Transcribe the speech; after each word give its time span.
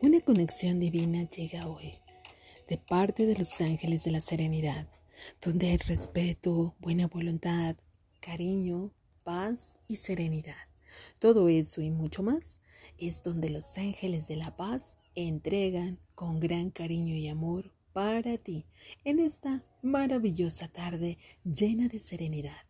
Una 0.00 0.20
conexión 0.20 0.78
divina 0.78 1.28
llega 1.28 1.66
hoy 1.66 1.90
de 2.68 2.78
parte 2.78 3.26
de 3.26 3.36
los 3.36 3.60
ángeles 3.60 4.04
de 4.04 4.12
la 4.12 4.20
serenidad, 4.20 4.86
donde 5.44 5.70
hay 5.70 5.76
respeto, 5.76 6.76
buena 6.78 7.08
voluntad, 7.08 7.74
cariño, 8.20 8.92
paz 9.24 9.76
y 9.88 9.96
serenidad. 9.96 10.54
Todo 11.18 11.48
eso 11.48 11.82
y 11.82 11.90
mucho 11.90 12.22
más 12.22 12.60
es 12.96 13.24
donde 13.24 13.50
los 13.50 13.76
ángeles 13.76 14.28
de 14.28 14.36
la 14.36 14.54
paz 14.54 15.00
entregan 15.16 15.98
con 16.14 16.38
gran 16.38 16.70
cariño 16.70 17.16
y 17.16 17.26
amor 17.26 17.72
para 17.92 18.36
ti 18.36 18.66
en 19.02 19.18
esta 19.18 19.60
maravillosa 19.82 20.68
tarde 20.68 21.18
llena 21.42 21.88
de 21.88 21.98
serenidad. 21.98 22.62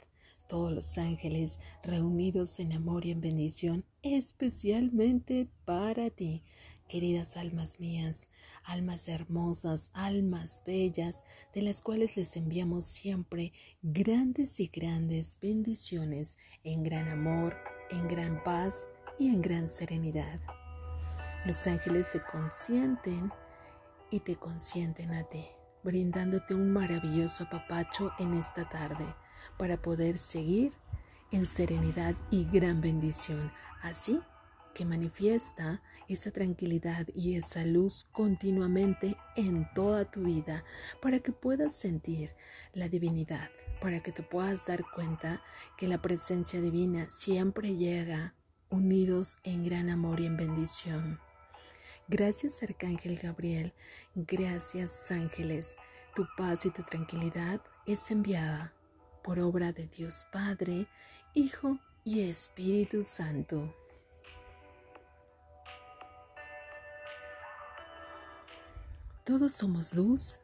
Todos 0.49 0.73
los 0.73 0.97
ángeles 0.97 1.61
reunidos 1.83 2.59
en 2.59 2.73
amor 2.73 3.05
y 3.05 3.11
en 3.11 3.21
bendición, 3.21 3.85
especialmente 4.03 5.47
para 5.67 6.09
ti, 6.09 6.43
queridas 6.89 7.37
almas 7.37 7.79
mías, 7.79 8.29
almas 8.65 9.07
hermosas, 9.09 9.91
almas 9.95 10.63
bellas, 10.67 11.25
de 11.55 11.63
las 11.63 11.83
cuales 11.83 12.17
les 12.17 12.37
enviamos 12.37 12.85
siempre 12.85 13.53
grandes 13.83 14.59
y 14.61 14.67
grandes 14.67 15.39
bendiciones 15.41 16.37
en 16.65 16.83
gran 16.83 17.09
amor, 17.09 17.57
en 17.91 18.09
gran 18.09 18.43
paz 18.43 18.89
y 19.19 19.29
en 19.29 19.41
gran 19.41 19.69
serenidad. 19.69 20.41
Los 21.47 21.67
ángeles 21.67 22.09
se 22.09 22.21
consienten 22.23 23.31
y 24.11 24.21
te 24.21 24.37
consienten 24.37 25.15
a 25.15 25.25
ti, 25.25 25.47
brindándote 25.85 26.55
un 26.55 26.73
maravilloso 26.73 27.45
apapacho 27.45 28.13
en 28.19 28.35
esta 28.35 28.69
tarde 28.69 29.07
para 29.57 29.81
poder 29.81 30.19
seguir 30.19 30.75
en 31.31 31.47
serenidad 31.47 32.15
y 32.31 32.45
gran 32.45 32.81
bendición. 32.81 33.53
Así 33.83 34.21
que 34.75 34.85
manifiesta 34.85 35.83
esa 36.09 36.31
tranquilidad 36.31 37.07
y 37.15 37.37
esa 37.37 37.65
luz 37.65 38.07
continuamente 38.13 39.17
en 39.37 39.69
toda 39.75 40.11
tu 40.11 40.23
vida 40.23 40.65
para 41.03 41.21
que 41.21 41.33
puedas 41.33 41.75
sentir 41.75 42.35
la 42.73 42.89
divinidad, 42.89 43.51
para 43.81 44.01
que 44.01 44.13
te 44.13 44.23
puedas 44.23 44.67
dar 44.67 44.85
cuenta 44.95 45.43
que 45.77 45.89
la 45.89 46.01
presencia 46.01 46.61
divina 46.61 47.11
siempre 47.11 47.77
llega 47.77 48.35
unidos 48.71 49.39
en 49.45 49.65
gran 49.65 49.91
amor 49.91 50.21
y 50.21 50.27
en 50.27 50.37
bendición. 50.37 51.21
Gracias 52.09 52.63
Arcángel 52.63 53.19
Gabriel, 53.19 53.75
gracias 54.15 55.11
ángeles, 55.11 55.77
tu 56.15 56.27
paz 56.37 56.65
y 56.65 56.71
tu 56.71 56.83
tranquilidad 56.83 57.61
es 57.87 58.11
enviada 58.11 58.73
por 59.23 59.39
obra 59.41 59.73
de 59.73 59.87
Dios 59.87 60.27
Padre, 60.33 60.87
Hijo 61.35 61.79
y 62.05 62.21
Espíritu 62.29 63.03
Santo. 63.03 63.75
Todos 69.29 69.53
somos 69.53 69.93
luz, 69.93 70.41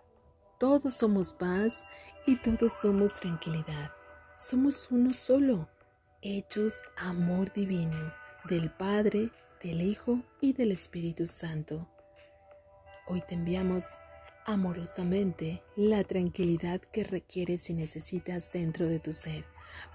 todos 0.59 0.93
somos 0.93 1.33
paz 1.33 1.87
y 2.27 2.37
todos 2.37 2.71
somos 2.71 3.19
tranquilidad. 3.19 3.91
Somos 4.37 4.89
uno 4.91 5.15
solo, 5.15 5.71
hechos 6.21 6.83
amor 6.99 7.51
divino 7.55 8.13
del 8.51 8.71
Padre, 8.71 9.31
del 9.63 9.81
Hijo 9.81 10.21
y 10.43 10.53
del 10.53 10.71
Espíritu 10.71 11.27
Santo. 11.27 11.89
Hoy 13.07 13.23
te 13.27 13.37
enviamos 13.37 13.97
amorosamente 14.45 15.63
la 15.77 16.05
tranquilidad 16.05 16.83
que 16.83 17.05
requieres 17.05 17.71
y 17.71 17.73
necesitas 17.73 18.53
dentro 18.53 18.87
de 18.87 19.01
tu 19.01 19.15
ser 19.15 19.47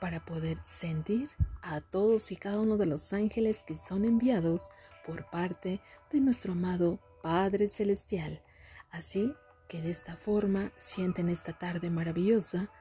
para 0.01 0.25
poder 0.25 0.57
sentir 0.63 1.29
a 1.61 1.79
todos 1.79 2.31
y 2.31 2.37
cada 2.37 2.59
uno 2.59 2.75
de 2.75 2.87
los 2.87 3.13
ángeles 3.13 3.61
que 3.61 3.75
son 3.75 4.03
enviados 4.03 4.69
por 5.05 5.29
parte 5.29 5.79
de 6.11 6.21
nuestro 6.21 6.53
amado 6.53 6.97
Padre 7.21 7.67
Celestial 7.67 8.41
Así 8.91 9.33
que 9.67 9.81
de 9.81 9.91
esta 9.91 10.15
forma 10.15 10.71
sienten 10.75 11.29
esta 11.29 11.53
tarde 11.53 11.89
maravillosa 11.89 12.71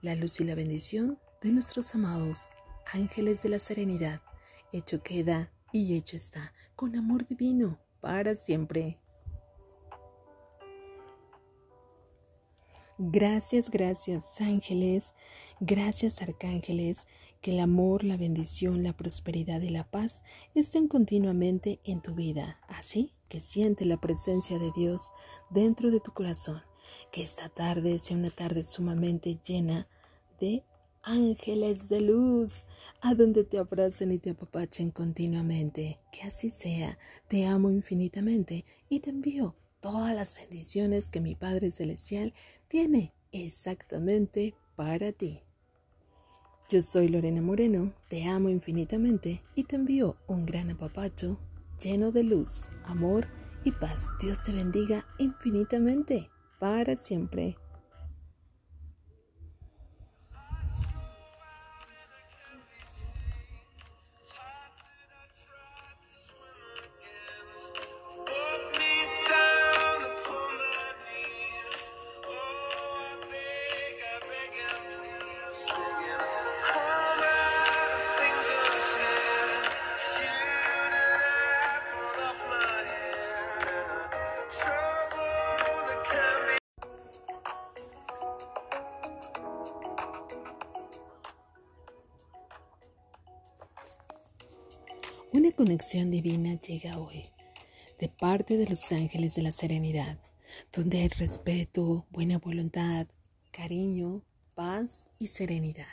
la 0.00 0.14
luz 0.14 0.40
y 0.40 0.44
la 0.44 0.54
bendición 0.54 1.18
de 1.40 1.52
nuestros 1.52 1.94
amados 1.94 2.50
ángeles 2.92 3.42
de 3.42 3.48
la 3.48 3.58
serenidad. 3.58 4.20
Hecho 4.72 5.02
queda 5.02 5.50
y 5.72 5.96
hecho 5.96 6.16
está, 6.16 6.52
con 6.76 6.96
amor 6.96 7.26
divino, 7.26 7.78
para 8.00 8.34
siempre. 8.34 8.98
Gracias, 12.98 13.70
gracias 13.70 14.40
ángeles, 14.40 15.14
gracias 15.58 16.22
arcángeles, 16.22 17.08
que 17.44 17.50
el 17.50 17.60
amor, 17.60 18.04
la 18.04 18.16
bendición, 18.16 18.82
la 18.82 18.96
prosperidad 18.96 19.60
y 19.60 19.68
la 19.68 19.84
paz 19.84 20.22
estén 20.54 20.88
continuamente 20.88 21.78
en 21.84 22.00
tu 22.00 22.14
vida, 22.14 22.58
así 22.68 23.12
que 23.28 23.42
siente 23.42 23.84
la 23.84 24.00
presencia 24.00 24.58
de 24.58 24.72
Dios 24.74 25.12
dentro 25.50 25.90
de 25.90 26.00
tu 26.00 26.10
corazón. 26.14 26.62
Que 27.12 27.20
esta 27.22 27.50
tarde 27.50 27.98
sea 27.98 28.16
una 28.16 28.30
tarde 28.30 28.64
sumamente 28.64 29.38
llena 29.46 29.86
de 30.40 30.64
ángeles 31.02 31.90
de 31.90 32.00
luz, 32.00 32.64
a 33.02 33.14
donde 33.14 33.44
te 33.44 33.58
abracen 33.58 34.10
y 34.12 34.18
te 34.18 34.30
apapachen 34.30 34.90
continuamente. 34.90 36.00
Que 36.12 36.22
así 36.22 36.48
sea. 36.48 36.96
Te 37.28 37.44
amo 37.44 37.70
infinitamente 37.70 38.64
y 38.88 39.00
te 39.00 39.10
envío 39.10 39.54
todas 39.80 40.14
las 40.14 40.34
bendiciones 40.34 41.10
que 41.10 41.20
mi 41.20 41.34
Padre 41.34 41.70
Celestial 41.70 42.32
tiene 42.68 43.12
exactamente 43.32 44.54
para 44.76 45.12
ti. 45.12 45.43
Yo 46.70 46.80
soy 46.80 47.08
Lorena 47.08 47.42
Moreno, 47.42 47.92
te 48.08 48.24
amo 48.24 48.48
infinitamente 48.48 49.42
y 49.54 49.64
te 49.64 49.76
envío 49.76 50.16
un 50.26 50.46
gran 50.46 50.70
apapacho 50.70 51.38
lleno 51.78 52.10
de 52.10 52.22
luz, 52.22 52.70
amor 52.86 53.26
y 53.64 53.70
paz. 53.70 54.08
Dios 54.18 54.42
te 54.42 54.52
bendiga 54.52 55.04
infinitamente 55.18 56.30
para 56.58 56.96
siempre. 56.96 57.58
Conexión 95.54 96.10
divina 96.10 96.58
llega 96.58 96.98
hoy 96.98 97.22
de 98.00 98.08
parte 98.08 98.56
de 98.56 98.66
los 98.66 98.90
ángeles 98.90 99.36
de 99.36 99.42
la 99.42 99.52
serenidad, 99.52 100.18
donde 100.74 100.98
hay 100.98 101.08
respeto, 101.08 102.06
buena 102.10 102.38
voluntad, 102.38 103.06
cariño, 103.52 104.22
paz 104.56 105.08
y 105.18 105.28
serenidad. 105.28 105.86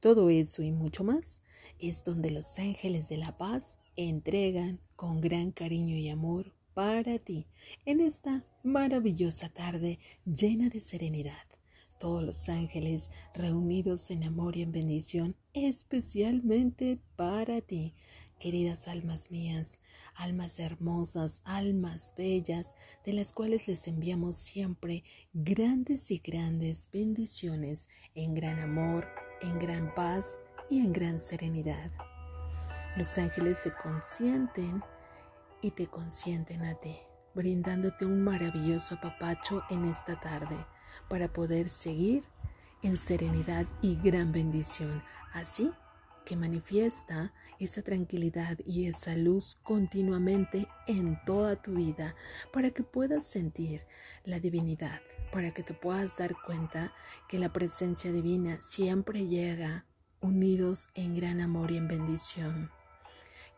Todo 0.00 0.30
eso 0.30 0.62
y 0.62 0.72
mucho 0.72 1.04
más 1.04 1.42
es 1.78 2.02
donde 2.02 2.30
los 2.30 2.58
ángeles 2.58 3.08
de 3.10 3.18
la 3.18 3.36
paz 3.36 3.80
entregan 3.94 4.80
con 4.96 5.20
gran 5.20 5.50
cariño 5.50 5.96
y 5.96 6.08
amor 6.08 6.54
para 6.72 7.18
ti 7.18 7.46
en 7.84 8.00
esta 8.00 8.42
maravillosa 8.62 9.50
tarde 9.50 9.98
llena 10.24 10.70
de 10.70 10.80
serenidad. 10.80 11.44
Todos 12.00 12.24
los 12.24 12.48
ángeles 12.48 13.12
reunidos 13.34 14.10
en 14.10 14.24
amor 14.24 14.56
y 14.56 14.62
en 14.62 14.72
bendición, 14.72 15.36
especialmente 15.52 16.98
para 17.16 17.60
ti 17.60 17.94
queridas 18.44 18.88
almas 18.88 19.30
mías, 19.30 19.80
almas 20.14 20.58
hermosas, 20.58 21.40
almas 21.46 22.12
bellas, 22.14 22.76
de 23.02 23.14
las 23.14 23.32
cuales 23.32 23.66
les 23.66 23.88
enviamos 23.88 24.36
siempre 24.36 25.02
grandes 25.32 26.10
y 26.10 26.18
grandes 26.18 26.90
bendiciones 26.92 27.88
en 28.14 28.34
gran 28.34 28.58
amor, 28.58 29.08
en 29.40 29.58
gran 29.58 29.94
paz 29.94 30.42
y 30.68 30.80
en 30.80 30.92
gran 30.92 31.18
serenidad. 31.18 31.90
Los 32.98 33.16
ángeles 33.16 33.56
se 33.56 33.72
consienten 33.72 34.82
y 35.62 35.70
te 35.70 35.86
consienten 35.86 36.64
a 36.64 36.74
ti, 36.74 36.98
brindándote 37.34 38.04
un 38.04 38.22
maravilloso 38.22 38.96
apapacho 38.96 39.62
en 39.70 39.86
esta 39.86 40.20
tarde 40.20 40.58
para 41.08 41.32
poder 41.32 41.70
seguir 41.70 42.26
en 42.82 42.98
serenidad 42.98 43.64
y 43.80 43.96
gran 43.96 44.32
bendición. 44.32 45.02
Así 45.32 45.72
que 46.24 46.36
manifiesta 46.36 47.32
esa 47.58 47.82
tranquilidad 47.82 48.58
y 48.64 48.86
esa 48.86 49.16
luz 49.16 49.58
continuamente 49.62 50.66
en 50.86 51.18
toda 51.24 51.60
tu 51.60 51.74
vida 51.74 52.14
para 52.52 52.70
que 52.70 52.82
puedas 52.82 53.26
sentir 53.26 53.86
la 54.24 54.40
divinidad, 54.40 55.00
para 55.32 55.52
que 55.52 55.62
te 55.62 55.74
puedas 55.74 56.16
dar 56.18 56.34
cuenta 56.46 56.92
que 57.28 57.38
la 57.38 57.52
presencia 57.52 58.12
divina 58.12 58.60
siempre 58.60 59.26
llega 59.26 59.84
unidos 60.20 60.88
en 60.94 61.14
gran 61.14 61.40
amor 61.40 61.70
y 61.70 61.76
en 61.76 61.88
bendición. 61.88 62.70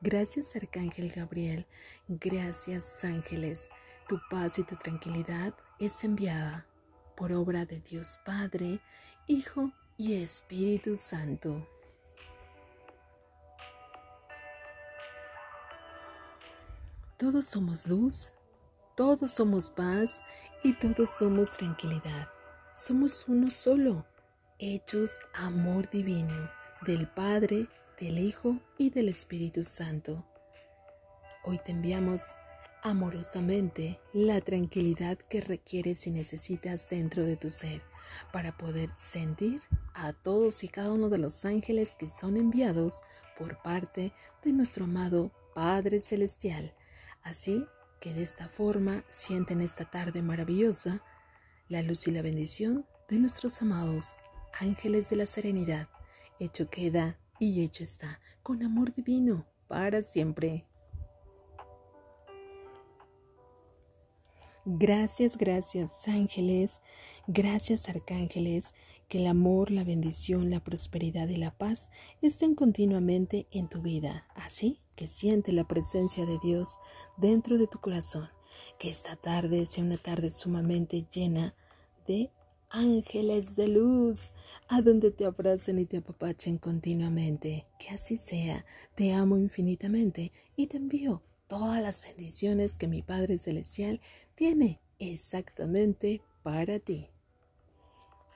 Gracias 0.00 0.54
Arcángel 0.56 1.10
Gabriel, 1.10 1.66
gracias 2.08 3.04
ángeles, 3.04 3.70
tu 4.08 4.18
paz 4.30 4.58
y 4.58 4.64
tu 4.64 4.76
tranquilidad 4.76 5.54
es 5.78 6.04
enviada 6.04 6.66
por 7.16 7.32
obra 7.32 7.64
de 7.64 7.80
Dios 7.80 8.20
Padre, 8.24 8.80
Hijo 9.26 9.72
y 9.96 10.22
Espíritu 10.22 10.96
Santo. 10.96 11.66
Todos 17.18 17.46
somos 17.46 17.86
luz, 17.86 18.34
todos 18.94 19.30
somos 19.30 19.70
paz 19.70 20.20
y 20.62 20.74
todos 20.74 21.08
somos 21.08 21.56
tranquilidad. 21.56 22.28
Somos 22.74 23.24
uno 23.26 23.48
solo, 23.48 24.04
hechos 24.58 25.18
amor 25.32 25.88
divino 25.88 26.50
del 26.82 27.08
Padre, 27.08 27.68
del 27.98 28.18
Hijo 28.18 28.58
y 28.76 28.90
del 28.90 29.08
Espíritu 29.08 29.64
Santo. 29.64 30.26
Hoy 31.42 31.58
te 31.64 31.72
enviamos 31.72 32.34
amorosamente 32.82 33.98
la 34.12 34.42
tranquilidad 34.42 35.16
que 35.16 35.40
requieres 35.40 36.06
y 36.06 36.10
necesitas 36.10 36.90
dentro 36.90 37.24
de 37.24 37.36
tu 37.36 37.48
ser 37.48 37.80
para 38.30 38.58
poder 38.58 38.90
sentir 38.94 39.62
a 39.94 40.12
todos 40.12 40.62
y 40.64 40.68
cada 40.68 40.92
uno 40.92 41.08
de 41.08 41.16
los 41.16 41.46
ángeles 41.46 41.94
que 41.94 42.08
son 42.08 42.36
enviados 42.36 43.00
por 43.38 43.62
parte 43.62 44.12
de 44.44 44.52
nuestro 44.52 44.84
amado 44.84 45.32
Padre 45.54 46.00
Celestial. 46.00 46.74
Así 47.26 47.66
que 47.98 48.14
de 48.14 48.22
esta 48.22 48.48
forma 48.48 49.02
sienten 49.08 49.60
esta 49.60 49.84
tarde 49.84 50.22
maravillosa 50.22 51.02
la 51.68 51.82
luz 51.82 52.06
y 52.06 52.12
la 52.12 52.22
bendición 52.22 52.86
de 53.08 53.18
nuestros 53.18 53.60
amados 53.62 54.14
ángeles 54.60 55.10
de 55.10 55.16
la 55.16 55.26
serenidad. 55.26 55.88
Hecho 56.38 56.70
queda 56.70 57.18
y 57.40 57.64
hecho 57.64 57.82
está, 57.82 58.20
con 58.44 58.62
amor 58.62 58.94
divino, 58.94 59.44
para 59.66 60.02
siempre. 60.02 60.68
Gracias, 64.64 65.36
gracias 65.36 66.06
ángeles, 66.06 66.80
gracias 67.26 67.88
arcángeles, 67.88 68.72
que 69.08 69.18
el 69.18 69.26
amor, 69.26 69.70
la 69.70 69.84
bendición, 69.84 70.50
la 70.50 70.62
prosperidad 70.62 71.28
y 71.28 71.36
la 71.36 71.56
paz 71.56 71.90
estén 72.22 72.54
continuamente 72.54 73.46
en 73.50 73.68
tu 73.68 73.82
vida, 73.82 74.26
así 74.34 74.80
que 74.96 75.08
siente 75.08 75.52
la 75.52 75.68
presencia 75.68 76.26
de 76.26 76.38
Dios 76.42 76.78
dentro 77.16 77.58
de 77.58 77.66
tu 77.66 77.78
corazón, 77.80 78.28
que 78.78 78.88
esta 78.88 79.16
tarde 79.16 79.66
sea 79.66 79.84
una 79.84 79.98
tarde 79.98 80.30
sumamente 80.30 81.06
llena 81.12 81.54
de 82.06 82.30
ángeles 82.70 83.56
de 83.56 83.68
luz, 83.68 84.32
a 84.68 84.82
donde 84.82 85.10
te 85.10 85.24
abracen 85.24 85.78
y 85.78 85.86
te 85.86 85.98
apapachen 85.98 86.58
continuamente. 86.58 87.66
Que 87.78 87.90
así 87.90 88.16
sea, 88.16 88.64
te 88.94 89.12
amo 89.12 89.36
infinitamente 89.38 90.32
y 90.56 90.66
te 90.66 90.76
envío 90.76 91.22
todas 91.46 91.80
las 91.80 92.02
bendiciones 92.02 92.76
que 92.76 92.88
mi 92.88 93.02
Padre 93.02 93.38
Celestial 93.38 94.00
tiene 94.34 94.80
exactamente 94.98 96.22
para 96.42 96.78
ti. 96.78 97.10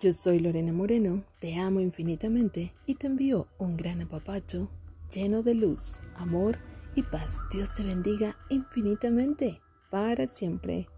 Yo 0.03 0.15
soy 0.15 0.39
Lorena 0.39 0.73
Moreno, 0.73 1.25
te 1.41 1.57
amo 1.57 1.79
infinitamente 1.79 2.73
y 2.87 2.95
te 2.95 3.07
envío 3.07 3.49
un 3.59 3.77
gran 3.77 4.01
apapacho 4.01 4.71
lleno 5.13 5.43
de 5.43 5.53
luz, 5.53 6.01
amor 6.15 6.57
y 6.95 7.03
paz. 7.03 7.41
Dios 7.53 7.75
te 7.75 7.83
bendiga 7.83 8.35
infinitamente 8.49 9.61
para 9.91 10.27
siempre. 10.27 10.89